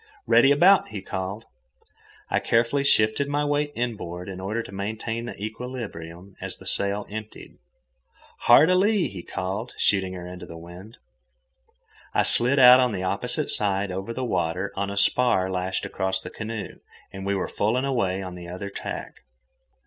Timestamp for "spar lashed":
14.97-15.85